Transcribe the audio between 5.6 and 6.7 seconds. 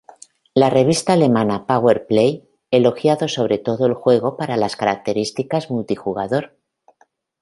multijugador.